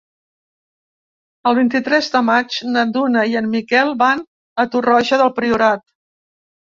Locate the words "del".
5.25-5.31